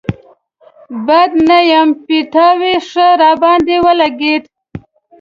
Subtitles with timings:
[1.07, 4.43] بد نه يم، پيتاوی ښه راباندې ولګېد.